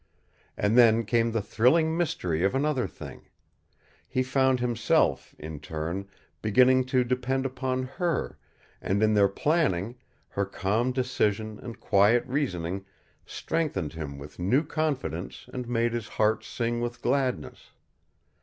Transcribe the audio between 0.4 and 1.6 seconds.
And then came the